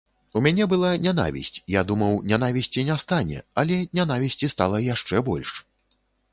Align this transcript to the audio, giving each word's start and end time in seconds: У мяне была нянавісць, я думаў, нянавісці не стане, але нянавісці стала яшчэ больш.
У 0.39 0.41
мяне 0.45 0.65
была 0.69 0.93
нянавісць, 1.05 1.59
я 1.75 1.83
думаў, 1.91 2.17
нянавісці 2.33 2.87
не 2.89 2.97
стане, 3.05 3.45
але 3.65 3.79
нянавісці 4.01 4.53
стала 4.57 4.85
яшчэ 4.93 5.25
больш. 5.33 5.49